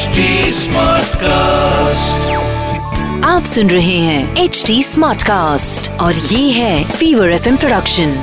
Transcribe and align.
HD 0.00 0.22
Smartcast. 0.56 2.28
आप 3.24 3.44
सुन 3.44 3.70
रहे 3.70 3.96
हैं 3.98 4.36
एच 4.44 4.62
डी 4.66 4.82
स्मार्ट 4.82 5.22
कास्ट 5.22 5.90
और 6.00 6.14
ये 6.14 6.50
है 6.50 6.84
फीवर 6.90 7.32
एफ़ 7.32 7.48
प्रोडक्शन 7.56 8.14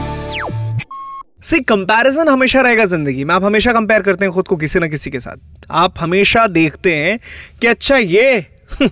सी 1.42 1.60
कंपैरिजन 1.64 2.28
हमेशा 2.28 2.62
रहेगा 2.62 2.86
ज़िंदगी 2.86 3.24
में। 3.24 3.34
आप 3.36 3.44
हमेशा 3.44 3.74
कंपेयर 3.74 4.02
करते 4.04 4.26
हैं 4.26 4.34
खुद 4.34 4.48
को 4.48 4.56
किसी 4.58 4.80
ना 4.80 4.88
किसी 4.88 5.12
के 5.12 5.20
साथ। 5.20 5.66
आप 5.72 6.00
हमेशा 6.00 6.48
देखते 6.48 6.96
हैं 6.96 7.20
कि 7.62 7.68
अच्छा 7.68 7.98
ये 7.98 8.38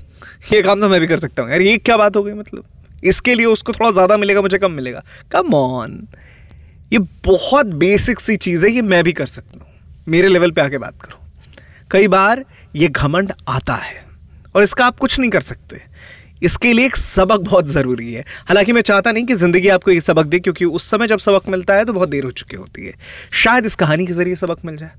ये 0.53 0.61
काम 0.61 0.81
तो 0.81 0.89
मैं 0.89 0.99
भी 1.01 1.07
कर 1.07 1.17
सकता 1.17 1.43
हूँ। 1.43 1.51
यार 1.51 1.61
ये 1.61 1.77
क्या 1.77 1.97
बात 1.97 2.15
हो 2.15 2.23
गई 2.23 2.33
मतलब? 2.33 2.63
इसके 3.03 3.35
लिए 3.35 3.45
उसको 3.47 3.73
थोड़ा 3.73 3.91
ज़्यादा 3.91 4.17
मिलेगा 4.17 4.41
मुझे 4.41 4.57
कम 4.57 4.71
मिलेगा। 4.71 5.03
कम 5.31 5.53
ऑन 5.55 6.01
ये 6.93 6.99
बहुत 7.25 7.65
बेसिक 7.83 8.19
सी 8.19 8.37
चीज़ 8.37 8.65
है 8.65 8.71
ये 8.71 8.81
मैं 8.83 9.03
भी 9.03 9.13
कर 9.13 9.25
सकता 9.27 9.59
हूँ। 9.59 9.67
मेरे 10.07 10.27
लेवल 10.27 10.51
पे 10.51 10.61
आके 10.61 10.77
बात 10.77 11.01
करो। 11.01 11.23
कई 11.91 12.07
बार 12.07 12.43
ये 12.75 12.87
घमंड 12.87 13.31
आता 13.49 13.73
है 13.73 14.03
और 14.55 14.63
इसका 14.63 14.85
आप 14.85 14.97
कुछ 14.99 15.19
नहीं 15.19 15.29
कर 15.31 15.41
सकते। 15.41 15.81
इसके 16.43 16.71
लिए 16.73 16.85
एक 16.85 16.95
सबक 16.95 17.39
बहुत 17.41 17.67
ज़रूरी 17.67 18.13
है। 18.13 18.21
हालाँकि 18.47 18.71
मैं 18.71 18.81
चाहता 18.81 19.11
नहीं 19.11 19.25
कि 19.25 19.35
ज़िंदगी 19.35 19.67
आपको 19.67 19.91
ये 19.91 20.01
सबक 20.01 20.25
दे 20.25 20.39
क्योंकि 20.39 20.65
उस 20.65 20.89
समय 20.91 21.07
जब 21.07 21.19
सबक 21.19 21.47
मिलता 21.49 21.73
है 21.73 21.85
तो 21.85 21.93
बहुत 21.93 22.09
देर 22.09 22.23
हो 22.23 22.31
चुकी 22.31 22.55
होती 22.57 22.85
है। 22.85 22.93
शायद 23.43 23.65
इस 23.65 23.75
कहानी 23.75 24.05
के 24.07 24.13
ज़रिए 24.13 24.35
सबक 24.35 24.65
मिल 24.65 24.77
जाए। 24.77 24.91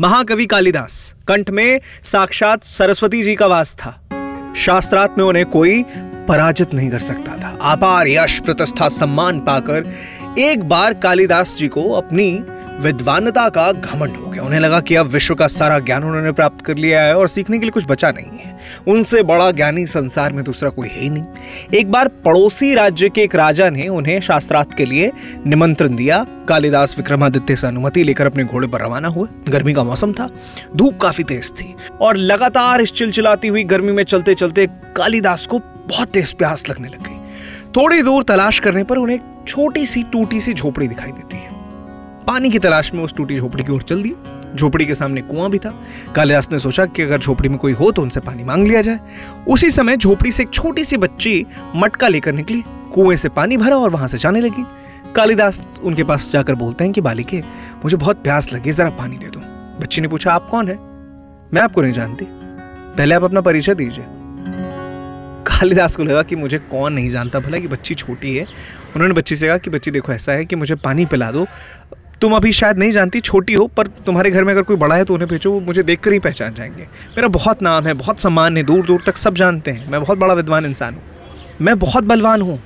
महाकवि 0.00 0.46
कालिदास 0.46 1.14
कंठ 1.28 1.50
में 1.50 1.80
साक्षात 2.04 2.64
सरस्वती 2.64 3.22
जी 3.22 3.34
का 3.34 3.46
वास 3.46 3.74
था। 3.74 3.98
शास्त्रार्थ 4.56 5.18
में 5.18 5.24
उन्हें 5.24 5.44
कोई 5.46 5.82
पराजित 6.28 6.74
नहीं 6.74 6.90
कर 6.90 6.98
सकता 6.98 7.36
था। 7.36 7.56
अपार 7.72 8.08
यश 8.08 8.38
प्रतिष्ठा 8.38 8.88
सम्मान 8.88 9.40
पाकर 9.40 9.92
एक 10.38 10.64
बार 10.64 10.94
कालिदास 10.94 11.56
जी 11.58 11.68
को 11.68 11.90
अपनी 11.92 12.30
विद्वानता 12.80 13.48
का 13.48 13.72
घमंड 13.72 14.16
हो 14.16 14.26
गया। 14.26 14.42
उन्हें 14.42 14.60
लगा 14.60 14.80
कि 14.80 14.94
अब 14.94 15.06
विश्व 15.06 15.34
का 15.34 15.46
सारा 15.46 15.78
ज्ञान 15.78 16.04
उन्होंने 16.04 16.32
प्राप्त 16.32 16.64
कर 16.64 16.76
लिया 16.76 17.02
है 17.02 17.16
और 17.16 17.28
सीखने 17.28 17.58
के 17.58 17.64
लिए 17.64 17.70
कुछ 17.70 17.84
बचा 17.88 18.10
नहीं 18.10 18.38
है। 18.38 18.58
उनसे 18.88 19.22
बड़ा 19.22 19.50
ज्ञानी 19.50 19.86
संसार 19.86 20.32
में 20.32 20.44
दूसरा 20.44 20.70
कोई 20.70 20.88
है 20.88 21.00
ही 21.00 21.08
नहीं। 21.10 21.24
एक 21.74 21.90
बार 21.90 22.08
पड़ोसी 22.24 22.74
राज्य 22.74 23.08
के 23.08 23.22
एक 23.22 23.34
राजा 23.34 23.70
ने 23.70 23.88
उन्हें 23.88 24.20
शास्त्रार्थ 24.20 24.76
के 24.76 24.84
लिए 24.84 25.10
निमंत्रण 25.46 25.96
दिया। 25.96 26.24
कालिदास 26.48 26.94
विक्रमादित्य 26.96 27.56
से 27.56 27.66
अनुमति 27.66 28.04
लेकर 28.04 28.26
अपने 28.26 28.44
घोड़े 28.44 28.68
पर 28.68 28.80
रवाना 28.80 29.08
हुए। 29.08 29.28
गर्मी 29.48 29.74
का 29.74 29.84
मौसम 29.84 30.12
था। 30.12 30.28
धूप 30.76 31.00
काफ़ी 31.00 31.24
तेज 31.24 31.50
थी 31.52 31.74
और 32.00 32.16
लगातार 32.16 32.80
इस 32.80 32.92
चिलचिलाती 32.92 33.48
हुई 33.48 33.64
गर्मी 33.64 33.92
में 33.92 34.04
चलते 34.04 34.34
चलते 34.34 34.66
कालिदास 34.96 35.46
को 35.46 35.60
बहुत 35.88 36.08
तेज 36.08 36.32
प्यास 36.32 36.70
लगने 36.70 36.88
लग 36.88 37.02
गई। 37.02 37.16
थोड़ी 37.76 38.02
दूर 38.02 38.22
तलाश 38.22 38.58
करने 38.58 38.84
पर 38.84 38.96
उन्हें 38.96 39.16
एक 39.16 39.48
छोटी 39.48 39.86
सी 39.86 40.02
टूटी 40.02 40.40
सी 40.40 40.54
झोपड़ी 40.54 40.88
दिखाई 40.88 41.12
देती 41.12 41.36
है। 41.36 41.50
पानी 42.24 42.50
की 42.50 42.58
तलाश 42.58 42.94
में 42.94 43.02
उस 43.02 43.14
टूटी 43.14 43.36
झोपड़ी 43.36 43.64
की 43.64 43.72
ओर 43.72 43.82
चल 43.82 44.02
दी 44.02 44.14
झोपड़ी 44.56 44.86
के 44.86 44.94
सामने 44.94 45.20
कुआँ 45.20 45.50
भी 45.50 45.58
था। 45.58 45.82
कालिदास 46.14 46.48
ने 46.52 46.58
सोचा 46.58 46.86
कि 46.86 47.02
अगर 47.02 47.18
झोपड़ी 47.18 47.48
में 47.48 47.58
कोई 47.58 47.72
हो 47.72 47.92
तो 47.92 48.02
उनसे 48.02 48.20
पानी 48.20 48.44
मांग 48.44 48.68
लिया 48.68 48.82
जाए। 48.82 49.00
उसी 49.48 49.70
समय 49.70 49.96
झोपड़ी 49.96 50.32
से 50.32 50.42
एक 50.42 50.50
छोटी 50.50 50.84
सी 50.84 50.96
बच्ची 50.96 51.46
मटका 51.76 52.08
लेकर 52.08 52.32
निकली। 52.32 52.64
कुएँ 52.92 53.16
से 53.16 53.28
पानी 53.28 53.56
भरा 53.56 53.76
और 53.76 53.90
वहाँ 53.90 54.08
से 54.08 54.18
जाने 54.18 54.40
लगी। 54.40 54.66
कालिदास 55.16 55.80
उनके 55.82 56.04
पास 56.04 56.30
जाकर 56.30 56.54
बोलते 56.54 56.84
हैं 56.84 56.92
कि, 56.92 57.00
बालिके, 57.00 57.40
मुझे 57.84 57.96
बहुत 57.96 58.22
प्यास 58.22 58.52
लगी, 58.52 58.72
जरा 58.72 58.90
पानी 58.90 59.16
दे 59.16 59.26
दो। 59.26 59.40
बच्ची 59.80 60.00
ने 60.00 60.08
पूछा, 60.08 60.32
आप 60.32 60.48
कौन 60.48 60.68
है? 60.68 60.74
मैं 61.54 61.60
आपको 61.60 61.82
नहीं 61.82 61.92
जानती। 61.92 62.26
पहले 62.96 63.14
आप 63.14 63.24
अपना 63.24 63.40
परिचय 63.40 63.74
दीजिए। 63.74 64.04
कालिदास 65.60 65.96
को 65.96 66.04
लगा 66.04 66.22
कि 66.22 66.36
मुझे 66.36 66.58
कौन 66.58 66.92
नहीं 66.92 67.10
जानता, 67.10 67.38
भला 67.38 67.58
कि 67.58 67.68
बच्ची 67.68 67.94
छोटी 67.94 68.36
है। 68.36 68.44
उन्होंने 68.96 69.14
बच्ची 69.14 69.36
से 69.36 69.46
कहा 69.46 69.58
कि 69.58 69.70
बच्ची 69.70 69.90
देखो, 69.90 70.12
ऐसा 70.12 70.32
है 70.32 70.44
कि 70.44 70.56
मुझे 70.56 70.74
पानी 70.74 71.06
पिला 71.06 71.30
दो। 71.30 71.46
तुम 72.20 72.32
अभी 72.32 72.52
शायद 72.52 72.78
नहीं 72.78 72.92
जानती, 72.92 73.20
छोटी 73.20 73.54
हो, 73.54 73.66
पर 73.66 73.86
तुम्हारे 73.86 74.30
घर 74.30 74.44
में 74.44 74.52
अगर 74.52 74.62
कोई 74.62 74.76
बड़ा 74.76 74.96
है 74.96 75.04
तो 75.04 75.14
उन्हें 75.14 75.28
भेजो, 75.28 75.52
वो 75.52 75.60
मुझे 75.60 75.82
देख 75.82 76.00
कर 76.00 76.12
ही 76.12 76.18
पहचान 76.18 76.54
जाएँगे। 76.54 76.82
मेरा 76.82 77.28
बहुत 77.28 77.62
नाम 77.62 77.86
है, 77.86 77.94
बहुत 77.94 78.20
सम्मान 78.20 78.56
है 78.56 78.62
दूर 78.62 78.86
दूर 78.86 79.02
तक 79.06 79.16
सब 79.16 79.34
जानते 79.34 79.70
हैं। 79.70 79.90
मैं 79.90 80.00
बहुत 80.00 80.18
बड़ा 80.18 80.34
विद्वान 80.34 80.66
इंसान 80.66 80.94
हूँ। 80.94 81.02
मैं 81.62 81.78
बहुत 81.78 82.04
बलवान 82.04 82.42
हूँ। 82.42 82.62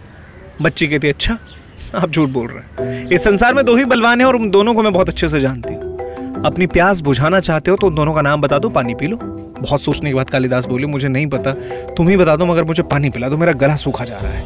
बच्ची 0.63 0.89
कहती 0.89 1.09
अच्छा 1.09 1.39
आप 1.95 2.11
झूठ 2.11 2.29
बोल 2.29 2.49
रहे 2.49 2.87
हैं। 2.87 3.09
इस 3.09 3.25
संसार 3.25 3.55
में 3.55 3.65
दो 3.65 3.77
ही 3.77 3.85
बलवान 3.85 4.21
हैं 4.21 4.27
और 4.27 4.37
उन 4.37 4.51
दोनों 4.51 4.75
को 4.75 4.83
मैं 4.83 4.93
बहुत 4.93 5.09
अच्छे 5.09 5.29
से 5.29 5.41
जानती 5.41 5.75
हूँ। 5.75 6.43
अपनी 6.45 6.67
प्यास 6.67 7.01
बुझाना 7.01 7.41
चाहते 7.41 7.71
हो 7.71 7.77
तो 7.77 7.87
उन 7.87 7.95
दोनों 7.95 8.15
का 8.15 8.23
नाम 8.23 8.41
बता 8.41 8.59
दो, 8.59 8.69
पानी 8.69 8.95
पी 8.95 9.07
लो। 9.07 9.52
बहुत 9.63 9.83
सोचने 9.83 10.11
के 10.11 10.15
बाद 10.15 10.31
कालिदास 10.31 10.67
बोले, 10.67 10.87
मुझे 10.87 11.09
नहीं 11.09 11.27
पता। 11.27 11.53
तुम 11.95 12.09
ही 12.09 12.17
बता 12.17 12.37
दो, 12.37 12.47
मगर 12.47 12.65
मुझे 12.65 12.83
पानी 12.83 13.11
पिला 13.11 13.29
दो, 13.29 13.37
मेरा 13.37 13.53
गला 13.53 13.77
सूखा 13.77 14.05
जा 14.05 14.19
रहा 14.19 14.33
है। 14.33 14.45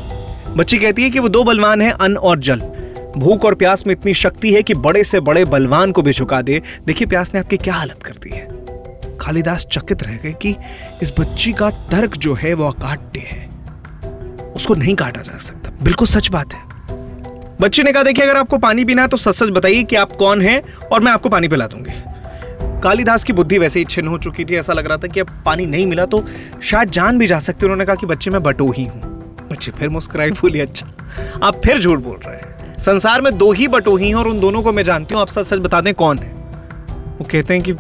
बच्ची 0.57 0.79
कहती 0.79 1.03
है 1.03 1.11
कि 1.11 1.19
वो 1.19 1.29
दो 1.29 1.45
बलवान 1.45 1.83
हैं, 1.83 1.93
अन्न 1.93 2.17
और 2.17 2.39
जल। 2.39 2.63
भूख 3.17 3.45
और 3.45 3.55
प्यास 3.55 3.87
में 3.87 3.95
इतनी 3.95 4.15
शक्ति 4.15 4.55
है 4.55 4.63
कि 4.63 4.75
बड़े 4.75 5.05
से 5.05 5.21
बड़े 5.21 5.45
बलवान 5.45 5.93
को 5.93 6.03
भी 6.03 6.13
झुका 6.13 6.43
दे। 6.43 6.63
देखिए, 6.87 7.07
प्यास 7.07 7.35
ने 7.35 7.41
आपकी 7.41 7.57
क्या 7.57 7.75
हालत 7.75 8.03
कर 8.03 8.13
दी 8.13 8.31
है। 8.31 8.49
कालिदास 9.19 9.67
चकित 9.73 10.03
रह 10.03 10.17
गए 10.17 10.33
कि 10.33 10.57
इस 11.03 11.13
बच्ची 11.21 11.53
का 11.53 11.71
तर्क 11.71 12.17
जो 12.17 12.35
है, 12.35 12.55
वो 12.55 12.69
अकाट्य 12.69 13.21
है। 13.21 13.51
उसको 14.55 14.75
नहीं 14.75 14.95
काटा 14.95 15.21
जा 15.21 15.39
सकता। 15.39 15.71
बिल्कुल 15.83 16.09
सच 16.09 16.31
बात 16.31 16.55
है। 16.55 16.61
बच्ची 17.61 17.83
ने 17.83 17.93
कहा, 17.93 18.03
देखिए, 18.03 18.25
अगर 18.25 18.37
आपको 18.37 18.59
पानी 18.59 18.85
पीना 18.85 19.03
है 19.03 19.09
तो 19.09 19.17
सच 19.17 19.35
सच 19.35 19.49
बताइए 19.49 19.83
कि 19.83 19.97
आप 19.97 20.13
कौन 20.13 20.43
हैं 20.43 20.63
और 20.93 21.01
मैं 21.01 21.13
आपको 21.13 21.29
पानी 21.29 21.49
पिला 21.49 21.67
दूँगी। 21.67 22.16
कालिदास 22.83 23.25
की 23.25 23.33
बुद्धि 23.33 23.59
वैसे 23.59 23.79
ही 23.79 23.85
छिन्न 23.85 24.09
हो 24.09 24.19
चुकी 24.19 24.45
थी, 24.45 24.55
ऐसा 24.55 24.73
लग 24.73 24.87
रहा 24.87 24.99
था 24.99 25.07
कि 25.07 25.21
अब 25.21 25.31
पानी 25.47 25.67
नहीं 25.67 25.87
मिला 25.87 26.05
तो 26.07 26.25
शायद 26.63 26.91
जान 26.91 27.19
भी 27.19 27.27
जा 27.27 27.39
सकते 27.41 27.67
उन्होंने 27.67 27.85
कहा 27.85 27.95
कि 27.95 28.07
बच्चे, 28.07 28.31
मैं 28.31 28.43
बटो 28.43 28.71
ही 28.71 28.85
हूँ। 28.85 29.01
बच्चे, 29.51 29.71
फिर 29.71 29.89
मुस्कुराई, 29.89 30.31
बोली 30.31 30.61
अच्छा 30.61 30.87
आप 31.43 31.61
फिर 31.65 31.81
झूठ 31.81 31.99
बोल 31.99 32.19
रहे 32.27 32.37
हैं। 32.37 32.79
संसार 32.79 33.21
में 33.21 33.37
दो 33.39 33.53
ही 33.53 33.69
बटोही 33.69 34.09
हैं 34.09 34.15
और 34.15 34.29
उन 34.29 34.41
दोनों 34.41 34.63
को 34.63 34.73
मैं 34.73 34.83
जानती 34.83 35.15
हूँ, 35.15 35.23
आप 35.23 35.29
सच 35.29 35.47
सच 35.47 35.59
बता 35.59 35.81
दें 35.81 35.95
कौन 35.95 36.19
है? 36.19 36.33
वो 37.19 37.25
कहते 37.25 37.55
हैं 37.55 37.63
कि, 37.63 37.75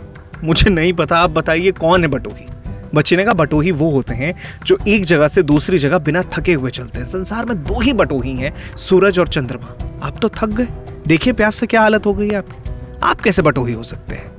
मुझे 0.44 0.70
नहीं 0.70 0.92
पता, 0.92 1.18
आप 1.18 1.30
बताइए 1.30 1.72
कौन 1.72 2.02
है 2.02 2.08
बटोही 2.08 2.46
बच्चे 2.94 3.16
ने 3.16 3.24
कहा 3.24 3.34
बटोही 3.34 3.70
वो 3.70 3.90
होते 3.90 4.14
हैं 4.14 4.34
जो 4.66 4.78
एक 4.88 5.04
जगह 5.04 5.28
से 5.28 5.42
दूसरी 5.42 5.78
जगह 5.78 5.98
बिना 5.98 6.22
थके 6.22 6.52
हुए 6.52 6.70
चलते 6.70 6.98
हैं। 6.98 7.06
संसार 7.06 7.44
में 7.44 7.56
दो 7.62 7.80
ही 7.80 7.92
बटोही 7.92 8.34
हैं 8.36 8.52
सूरज 8.76 9.18
और 9.18 9.28
चंद्रमा। 9.28 10.06
आप 10.06 10.18
तो 10.22 10.28
थक 10.28 10.46
गए। 10.46 10.68
देखिए, 11.06 11.32
प्यास 11.32 11.56
से 11.56 11.66
क्या 11.66 11.80
हालत 11.80 12.06
हो 12.06 12.14
गई 12.14 12.28
है 12.28 12.36
आपकी। 12.36 12.98
आप 13.02 13.20
कैसे 13.20 13.42
बटोही 13.42 13.74
हो 13.74 13.84
सकते 13.84 14.14
हैं? 14.14 14.35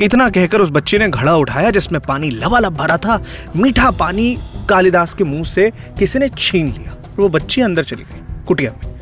इतना 0.00 0.28
कहकर 0.30 0.60
उस 0.60 0.70
बच्ची 0.70 0.98
ने 0.98 1.08
घड़ा 1.08 1.34
उठाया 1.36 1.70
जिसमें 1.70 2.00
पानी 2.00 2.30
लबालब 2.30 2.76
भरा 2.76 2.96
था। 2.96 3.22
मीठा 3.56 3.90
पानी 3.90 4.36
कालिदास 4.68 5.14
के 5.14 5.24
मुँह 5.24 5.44
से 5.44 5.70
किसी 5.98 6.18
ने 6.18 6.28
छीन 6.28 6.66
लिया। 6.68 6.96
वो 7.18 7.28
बच्ची 7.28 7.60
अंदर 7.60 7.84
चली 7.84 8.02
गई, 8.02 8.44
कुटिया 8.46 8.72
में। 8.72 8.94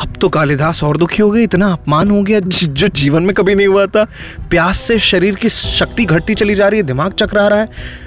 अब 0.00 0.12
तो 0.20 0.28
कालिदास 0.28 0.82
और 0.84 0.96
दुखी 0.96 1.22
हो 1.22 1.30
गए, 1.30 1.42
इतना 1.42 1.72
अपमान 1.72 2.10
हो 2.10 2.22
गया 2.22 2.40
जो 2.40 2.88
जीवन 2.88 3.22
में 3.22 3.34
कभी 3.34 3.54
नहीं 3.54 3.66
हुआ 3.66 3.86
था। 3.86 4.04
प्यास 4.50 4.80
से 4.80 4.98
शरीर 4.98 5.34
की 5.34 5.48
शक्ति 5.48 6.04
घटती 6.04 6.34
चली 6.34 6.54
जा 6.54 6.68
रही 6.68 6.80
है, 6.80 6.86
दिमाग 6.86 7.12
चकरा 7.12 7.46
रहा 7.48 7.60
है। 7.60 8.06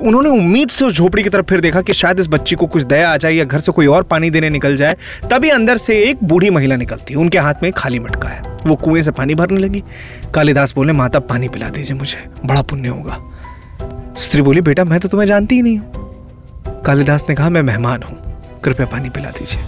उन्होंने 0.00 0.28
उम्मीद 0.28 0.68
से 0.68 0.84
उस 0.84 0.96
झोपड़ी 0.96 1.22
की 1.22 1.30
तरफ़ 1.30 1.46
फिर 1.46 1.60
देखा 1.60 1.82
कि 1.82 1.94
शायद 1.94 2.20
इस 2.20 2.28
बच्ची 2.28 2.54
को 2.56 2.66
कुछ 2.66 2.82
दया 2.82 3.10
आ 3.10 3.16
जाए 3.16 3.32
या 3.32 3.44
घर 3.44 3.58
से 3.58 3.72
कोई 3.72 3.86
और 3.86 4.02
पानी 4.02 4.30
देने 4.30 4.50
निकल 4.50 4.76
जाए, 4.76 4.96
तभी 5.30 5.48
अंदर 5.48 5.76
से 5.76 5.98
एक 5.98 6.24
बूढ़ी 6.24 6.50
महिला 6.50 6.76
निकलती। 6.76 7.14
है 7.14 7.20
उनके 7.20 7.38
हाथ 7.38 7.54
में 7.62 7.72
खाली 7.72 7.98
मटका 7.98 8.28
है। 8.28 8.42
वो 8.66 8.76
कुएँ 8.76 9.02
से 9.02 9.10
पानी 9.10 9.34
भरने 9.34 9.60
लगी। 9.60 9.84
कालिदास 10.34 10.74
बोले, 10.74 10.92
माता, 10.92 11.18
पानी 11.18 11.48
पिला 11.48 11.68
दीजिए 11.68 11.96
मुझे। 11.96 12.28
बड़ा 12.44 12.62
पुण्य 12.62 12.88
होगा। 12.88 13.18
स्त्री 14.18 14.42
बोली, 14.42 14.60
बेटा, 14.60 14.84
मैं 14.84 15.00
तो 15.00 15.08
तुम्हें 15.08 15.28
जानती 15.28 15.54
ही 15.54 15.62
नहीं 15.62 15.76
हूँ। 15.78 15.92
कालिदास 16.82 17.26
ने 17.28 17.34
कहा, 17.34 17.48
मैं 17.48 17.62
मेहमान 17.62 18.02
हूँ। 18.02 18.42
कृपया 18.64 18.86
पानी 18.86 19.10
पिला 19.10 19.30
दीजिए। 19.30 19.60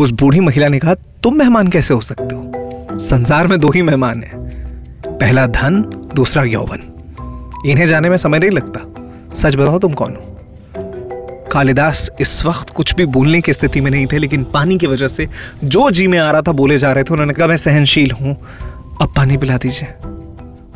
उस 0.00 0.10
बूढ़ी 0.10 0.40
महिला 0.40 0.68
ने 0.68 0.78
कहा, 0.78 0.94
तुम 0.94 1.34
मेहमान 1.34 1.68
कैसे 1.68 1.94
हो 1.94 2.00
सकते 2.00 2.34
हो? 2.34 2.52
संसार 2.98 3.46
में 3.46 3.58
दो 3.58 3.68
ही 3.68 3.82
मेहमान 3.82 4.22
हैं। 4.22 4.38
पहला 5.06 5.46
धन, 5.46 5.82
दूसरा 6.14 6.44
यौवन। 6.44 6.88
इन्हें 7.66 7.86
जाने 7.86 8.08
में 8.08 8.16
समय 8.16 8.38
नहीं 8.38 8.50
लगता। 8.50 8.91
सच 9.34 9.56
बताओ 9.56 9.78
तुम 9.78 9.92
कौन 9.92 10.14
हो? 10.14 10.28
कालिदास 11.52 12.10
इस 12.20 12.44
वक्त 12.44 12.70
कुछ 12.70 12.94
भी 12.94 13.06
बोलने 13.06 13.40
की 13.40 13.52
स्थिति 13.52 13.80
में 13.80 13.90
नहीं 13.90 14.06
थे, 14.06 14.18
लेकिन 14.18 14.44
पानी 14.44 14.78
की 14.78 14.86
वजह 14.86 15.08
से 15.08 15.26
जो 15.64 15.90
जी 15.90 16.06
में 16.06 16.18
आ 16.18 16.30
रहा 16.30 16.42
था, 16.42 16.52
बोले 16.52 16.78
जा 16.78 16.92
रहे 16.92 17.04
थे, 17.04 17.12
उन्होंने 17.12 17.32
कहा, 17.32 17.46
मैं 17.46 17.56
सहनशील 17.56 18.10
हूँ, 18.10 18.36
अब 19.02 19.12
पानी 19.16 19.36
पिला 19.36 19.56
दीजिए। 19.56 19.88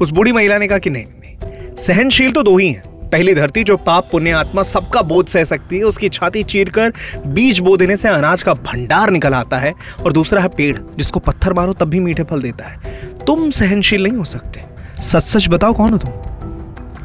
उस 0.00 0.10
बूढ़ी 0.10 0.32
महिला 0.32 0.58
ने 0.58 0.68
कहा 0.68 0.78
कि 0.78 0.90
नहीं 0.90 1.04
नहीं 1.04 1.74
सहनशील 1.76 2.32
तो 2.32 2.42
दो 2.42 2.56
ही 2.58 2.68
हैं। 2.68 3.08
पहली 3.10 3.34
धरती 3.34 3.64
जो 3.64 3.76
पाप, 3.76 4.08
पुण्य, 4.12 4.30
आत्मा 4.30 4.62
सबका 4.62 5.02
बोध 5.02 5.26
सह 5.26 5.44
सकती 5.44 5.76
है, 5.76 5.82
उसकी 5.82 6.08
छाती 6.08 6.42
चीर 6.42 6.70
कर 6.70 6.92
बीज 7.26 7.58
बो 7.58 7.76
देने 7.76 7.96
से 7.96 8.08
अनाज 8.08 8.42
का 8.42 8.54
भंडार 8.54 9.10
निकल 9.10 9.34
आता 9.34 9.58
है, 9.58 9.74
और 10.04 10.12
दूसरा 10.12 10.42
है 10.42 10.48
पेड़, 10.48 10.76
जिसको 10.98 11.20
पत्थर 11.20 11.52
मारो 11.52 11.72
तब 11.72 11.88
भी 11.88 12.00
मीठे 12.00 12.22
फल 12.22 12.42
देता 12.42 12.68
है। 12.68 12.78
तुम 13.26 13.50
सहनशील 13.50 14.02
नहीं 14.02 14.16
हो 14.16 14.24
सकते। 14.24 14.64
सच 15.02 15.24
सच 15.24 15.48
बताओ 15.48 15.72
कौन 15.72 15.92
हो 15.92 15.98
तुम? 15.98 16.10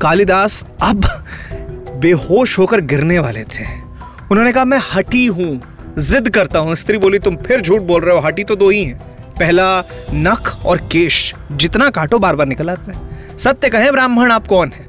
कालिदास 0.01 0.65
अब 0.81 1.05
बेहोश 1.99 2.59
होकर 2.59 2.81
गिरने 2.81 3.19
वाले 3.19 3.43
थे। 3.43 3.65
उन्होंने 4.31 4.53
कहा, 4.53 4.65
मैं 4.65 4.79
हटी 4.93 5.25
हूँ, 5.25 5.61
जिद 5.99 6.29
करता 6.29 6.59
हूँ। 6.59 6.75
स्त्री 6.75 6.97
बोली, 6.97 7.19
तुम 7.19 7.35
फिर 7.35 7.61
झूठ 7.61 7.81
बोल 7.81 8.01
रहे 8.01 8.15
हो, 8.15 8.21
हटी 8.21 8.43
तो 8.43 8.55
दो 8.55 8.69
ही 8.69 8.83
हैं। 8.83 8.99
पहला 9.39 9.83
नख 10.13 10.65
और 10.65 10.77
केश, 10.91 11.33
जितना 11.51 11.89
काटो 11.89 12.19
बार 12.19 12.35
बार 12.35 12.47
निकल 12.47 12.69
आते 12.69 12.91
हैं। 12.91 13.37
सत्य 13.37 13.69
कहे, 13.69 13.91
ब्राह्मण 13.91 14.31
आप 14.31 14.47
कौन 14.47 14.69
है? 14.69 14.87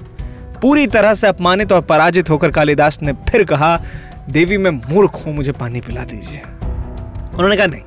पूरी 0.62 0.86
तरह 0.86 1.14
से 1.14 1.26
अपमानित 1.26 1.72
और 1.72 1.80
पराजित 1.80 2.30
होकर 2.30 2.50
कालिदास 2.50 2.98
ने 3.02 3.12
फिर 3.12 3.44
कहा, 3.44 3.76
देवी, 4.30 4.58
मैं 4.58 4.70
मूर्ख 4.70 5.10
हूँ, 5.26 5.34
मुझे 5.34 5.52
पानी 5.52 5.80
पिला 5.80 6.04
दीजिए। 6.04 6.42
उन्होंने 7.34 7.56
कहा, 7.56 7.66
नहीं 7.66 7.82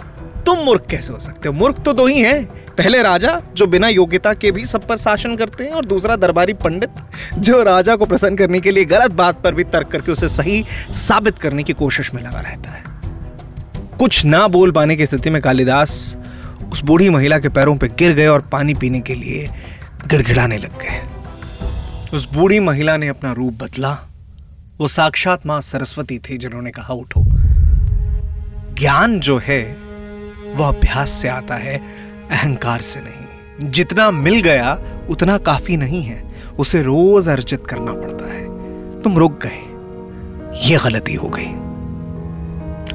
तुम 0.45 0.57
मूर्ख 0.57 0.85
कैसे 0.89 1.13
हो 1.13 1.19
सकते 1.19 1.47
हो? 1.47 1.53
मूर्ख 1.53 1.79
तो 1.79 1.93
दो 1.93 2.07
ही 2.07 2.21
हैं। 2.21 2.45
पहले 2.75 3.03
राजा, 3.03 3.41
जो 3.53 3.67
बिना 3.67 3.87
योग्यता 3.87 4.33
के 4.33 4.51
भी 4.51 4.65
सब 4.65 4.87
पर 4.87 4.97
शासन 4.97 5.35
करते 5.35 5.63
हैं, 5.63 5.71
और 5.71 5.85
दूसरा 5.85 6.15
दरबारी 6.15 6.53
पंडित, 6.53 6.89
जो 7.33 7.63
राजा 7.63 7.95
को 7.95 8.05
प्रसन्न 8.05 8.35
करने 8.35 8.59
के 8.59 8.71
लिए 8.71 8.85
गलत 8.85 9.11
बात 9.11 9.41
पर 9.41 9.53
भी 9.53 9.63
तर्क 9.63 9.87
करके 9.87 10.11
उसे 10.11 10.29
सही 10.29 10.65
साबित 10.91 11.37
करने 11.37 11.63
की 11.63 11.73
कोशिश 11.73 12.13
में 12.13 12.23
लगा 12.23 12.39
रहता 12.39 12.71
है। 12.71 12.83
कुछ 13.99 14.25
ना 14.25 14.47
बोल 14.47 14.71
पाने 14.71 14.95
की 14.95 15.05
स्थिति 15.05 15.29
में 15.29 15.41
कालिदास 15.41 16.17
उस 16.71 16.83
बूढ़ी 16.83 17.09
महिला 17.09 17.39
के 17.39 17.49
पैरों 17.49 17.77
पर 17.77 17.87
गिर 17.87 18.13
गए 18.13 18.27
और 18.27 18.41
पानी 18.41 18.73
पीने 18.73 18.99
के 18.99 19.15
लिए 19.15 19.49
गिड़गिड़ाने 20.07 20.57
लग 20.57 20.71
गए। 20.71 21.01
उस 22.13 22.33
बूढ़ी 22.33 22.59
महिला 22.59 22.97
ने 22.97 23.07
अपना 23.07 23.31
रूप 23.31 23.53
बदला। 23.53 23.97
वो 24.79 24.87
साक्षात 24.87 25.45
माँ 25.45 25.61
सरस्वती 25.61 26.19
थी, 26.19 26.37
जिन्होंने 26.37 26.71
कहा, 26.71 26.93
उठो। 26.93 27.23
ज्ञान 28.73 29.19
जो 29.19 29.37
है 29.37 29.84
वह 30.55 30.67
अभ्यास 30.67 31.09
से 31.09 31.27
आता 31.27 31.55
है, 31.55 31.77
अहंकार 32.31 32.81
से 32.81 32.99
नहीं। 32.99 33.71
जितना 33.71 34.11
मिल 34.11 34.41
गया, 34.41 34.79
उतना 35.09 35.37
काफ़ी 35.37 35.77
नहीं 35.77 36.03
है। 36.03 36.35
उसे 36.59 36.81
रोज 36.81 37.29
अर्जित 37.29 37.67
करना 37.67 37.93
पड़ता 37.93 38.33
है। 38.33 38.45
तुम 39.01 39.17
रुक 39.17 39.39
गए। 39.45 39.61
यह 40.69 40.79
गलती 40.83 41.13
हो 41.13 41.31
गई। 41.39 41.65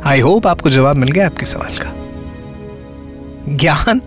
आई 0.04 0.20
होप 0.20 0.46
आपको 0.46 0.70
जवाब 0.70 0.96
मिल 0.96 1.10
गया 1.10 1.26
आपके 1.26 1.46
सवाल 1.46 1.76
का। 1.76 1.92
ज्ञान 3.56 4.02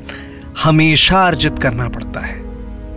हमेशा 0.64 1.28
अर्जित 1.28 1.60
करना 1.60 1.90
पड़ता 1.90 2.20
है। 2.20 2.44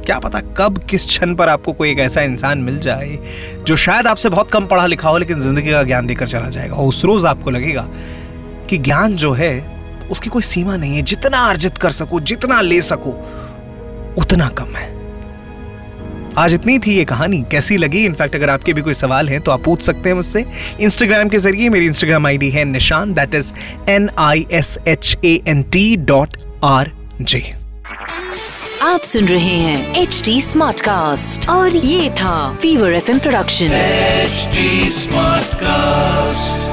क्या 0.04 0.18
पता 0.18 0.40
कब, 0.40 0.78
किस 0.78 1.06
क्षण 1.06 1.34
पर 1.34 1.48
आपको 1.48 1.72
कोई 1.72 1.90
एक 1.90 1.98
ऐसा 1.98 2.22
इंसान 2.22 2.58
मिल 2.58 2.78
जाए, 2.78 3.18
जो 3.66 3.76
शायद 3.76 4.06
आपसे 4.06 4.28
बहुत 4.28 4.50
कम 4.50 4.66
पढ़ा 4.66 4.86
लिखा 4.86 5.08
हो, 5.08 5.18
लेकिन 5.18 5.40
ज़िंदगी 5.40 5.70
का 5.70 5.82
ज्ञान 5.82 6.06
देकर 6.06 6.28
चला 6.28 6.48
जाएगा। 6.48 6.74
उस 6.74 7.04
रोज 7.04 7.24
आपको 7.24 7.50
लगेगा 7.50 7.88
कि 8.70 8.78
ज्ञान 8.78 9.16
जो 9.16 9.32
है 9.32 9.75
उसकी 10.10 10.30
कोई 10.30 10.42
सीमा 10.42 10.76
नहीं 10.76 10.96
है। 10.96 11.02
जितना 11.02 11.38
अर्जित 11.50 11.78
कर 11.78 11.92
सको 11.92 12.20
जितना 12.20 12.60
ले 12.60 12.80
सको 12.82 13.10
उतना 14.18 14.48
कम 14.58 14.76
है। 14.76 14.94
आज 16.38 16.54
इतनी 16.54 16.78
थी 16.78 16.94
ये 16.94 17.04
कहानी। 17.04 17.44
कैसी 17.50 17.76
लगी? 17.76 18.04
इनफैक्ट 18.04 18.34
अगर 18.34 18.50
आपके 18.50 18.72
भी 18.72 18.82
कोई 18.82 18.94
सवाल 18.94 19.28
हैं 19.28 19.40
तो 19.40 19.50
आप 19.50 19.62
पूछ 19.64 19.82
सकते 19.82 20.08
हैं 20.08 20.16
मुझसे। 20.16 20.44
इंस्टाग्राम 20.80 21.28
के 21.28 21.38
ज़रिए 21.38 21.68
मेरी 21.68 21.86
इंस्टाग्राम 21.86 22.26
आईडी 22.26 22.50
है 22.50 22.64
Nishant 22.64 23.14
that 23.14 23.34
is 23.34 23.52
N 23.88 24.10
I 24.18 24.46
S 24.52 24.78
H 24.88 25.16
A 25.24 25.40
N 25.48 25.62
T 25.62 25.96
dot 25.96 26.36
R 26.64 26.90
J 27.20 27.54
आप 28.82 29.00
सुन 29.00 29.24
रहे 29.24 29.54
हैं 29.56 30.02
एच 30.02 30.22
डी 30.24 30.40
स्मार्ट 30.42 30.80
कास्ट 30.80 31.48
और 31.48 31.76
ये 31.76 32.10
था 32.10 32.36
fever 32.54 32.92
F 32.92 33.10
production 33.18 33.68
HD 34.26 34.68
Smartcast. 34.96 36.65